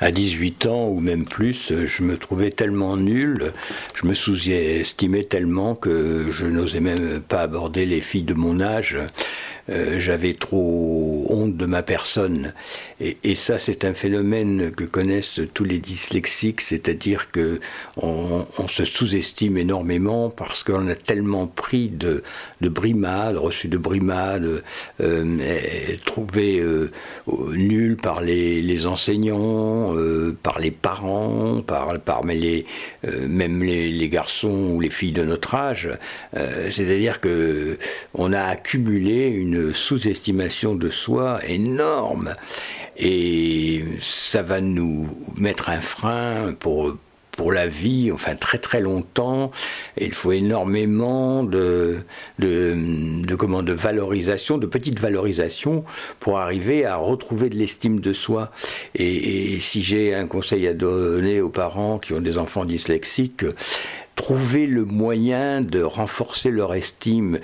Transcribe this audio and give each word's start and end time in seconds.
à 0.00 0.10
18 0.10 0.66
ans 0.66 0.88
ou 0.88 1.00
même 1.00 1.24
plus, 1.24 1.72
je 1.86 2.02
me 2.02 2.16
trouvais 2.16 2.50
tellement 2.50 2.96
nul, 2.96 3.52
je 3.94 4.06
me 4.06 4.14
sous-estimais 4.14 5.24
tellement 5.24 5.74
que 5.74 6.30
je 6.30 6.46
n'osais 6.46 6.80
même 6.80 7.20
pas 7.20 7.42
aborder 7.42 7.84
les 7.86 8.00
filles 8.00 8.22
de 8.22 8.34
mon 8.34 8.60
âge. 8.60 8.98
Euh, 9.70 9.98
j'avais 9.98 10.34
trop 10.34 11.26
honte 11.28 11.56
de 11.56 11.66
ma 11.66 11.82
personne. 11.82 12.52
Et, 13.00 13.34
ça, 13.36 13.58
c'est 13.58 13.84
un 13.84 13.94
phénomène 13.94 14.72
que 14.72 14.82
connaissent 14.82 15.40
tous 15.54 15.62
les 15.62 15.78
dyslexiques, 15.78 16.60
c'est-à-dire 16.60 17.30
que 17.30 17.60
on, 17.96 18.44
se 18.66 18.84
sous-estime 18.84 19.56
énormément 19.56 20.30
parce 20.30 20.64
qu'on 20.64 20.88
a 20.88 20.96
tellement 20.96 21.46
pris 21.46 21.88
de, 21.88 22.24
de 22.60 22.68
brimades, 22.68 23.36
reçu 23.36 23.68
de 23.68 23.78
brimades, 23.78 24.62
euh, 25.00 25.38
trouvé 26.04 26.58
euh, 26.58 26.90
nul 27.28 27.96
par 27.96 28.20
les, 28.20 28.86
enseignants, 28.86 29.94
euh, 29.96 30.36
par 30.42 30.58
les 30.58 30.72
parents, 30.72 31.62
par, 31.62 32.24
même 32.24 33.62
les, 33.62 33.90
les, 33.90 34.08
garçons 34.08 34.72
ou 34.74 34.80
les 34.80 34.90
filles 34.90 35.12
de 35.12 35.22
notre 35.22 35.54
âge. 35.54 35.88
C'est-à-dire 36.34 37.20
que 37.20 37.78
on 38.14 38.32
a 38.32 38.42
accumulé 38.42 39.28
une 39.28 39.57
sous-estimation 39.72 40.74
de 40.74 40.90
soi 40.90 41.40
énorme. 41.46 42.34
Et 42.96 43.84
ça 44.00 44.42
va 44.42 44.60
nous 44.60 45.08
mettre 45.36 45.68
un 45.68 45.80
frein 45.80 46.54
pour, 46.58 46.96
pour 47.38 47.52
la 47.52 47.68
vie, 47.68 48.10
enfin 48.12 48.34
très 48.34 48.58
très 48.58 48.80
longtemps. 48.80 49.52
il 49.96 50.12
faut 50.12 50.32
énormément 50.32 51.44
de, 51.44 51.98
de, 52.40 52.74
de, 53.24 53.34
comment, 53.36 53.62
de 53.62 53.72
valorisation, 53.72 54.58
de 54.58 54.66
petite 54.66 54.98
valorisation 54.98 55.84
pour 56.18 56.38
arriver 56.38 56.84
à 56.84 56.96
retrouver 56.96 57.48
de 57.48 57.54
l'estime 57.54 58.00
de 58.00 58.12
soi. 58.12 58.50
Et 58.96 59.60
si 59.60 59.82
j'ai 59.82 60.16
un 60.16 60.26
conseil 60.26 60.66
à 60.66 60.74
donner 60.74 61.40
aux 61.40 61.50
parents 61.50 62.00
qui 62.00 62.12
ont 62.12 62.20
des 62.20 62.38
enfants 62.38 62.64
dyslexiques, 62.64 63.44
trouver 64.18 64.66
le 64.66 64.84
moyen 64.84 65.60
de 65.60 65.80
renforcer 65.80 66.50
leur 66.50 66.74
estime, 66.74 67.38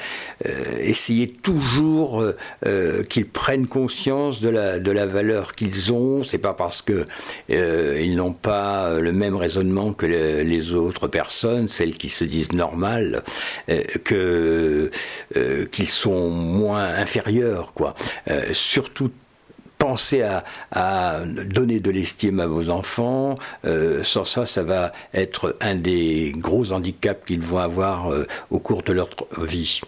euh, 0.45 0.51
essayer 0.81 1.29
toujours 1.29 2.21
euh, 2.21 2.37
euh, 2.67 3.05
qu'ils 3.05 3.29
prennent 3.29 3.69
conscience 3.69 4.41
de 4.41 4.49
la, 4.49 4.81
de 4.81 4.91
la 4.91 5.07
valeur 5.07 5.53
qu'ils 5.53 5.93
ont. 5.93 6.25
C'est 6.25 6.37
pas 6.37 6.53
parce 6.53 6.83
que 6.83 7.07
euh, 7.51 8.01
ils 8.03 8.17
n'ont 8.17 8.33
pas 8.33 8.99
le 8.99 9.13
même 9.13 9.37
raisonnement 9.37 9.93
que 9.93 10.05
le, 10.05 10.43
les 10.43 10.73
autres 10.73 11.07
personnes, 11.07 11.69
celles 11.69 11.95
qui 11.95 12.09
se 12.09 12.25
disent 12.25 12.53
normales, 12.53 13.23
que 14.03 14.91
qu'ils 15.71 15.89
sont 15.89 16.29
moins 16.29 16.87
inférieurs, 16.87 17.73
quoi. 17.73 17.95
surtout 18.53 19.11
pensez 19.95 20.23
à, 20.73 21.21
donner 21.25 21.79
de 21.79 21.93
l'estime 21.93 22.41
à 22.41 22.49
vos 22.49 22.69
enfants. 22.69 23.39
Euh, 23.65 24.03
sans 24.03 24.25
ça, 24.25 24.45
ça 24.45 24.65
va 24.65 24.93
être 25.13 25.57
un 25.61 25.77
des 25.77 26.33
gros 26.37 26.73
handicaps 26.73 27.25
qu'ils 27.25 27.43
vont 27.43 27.59
avoir 27.59 28.13
euh, 28.13 28.27
au 28.51 28.59
cours 28.59 28.83
de 28.83 28.93
leur 28.93 29.11
vie. 29.39 29.83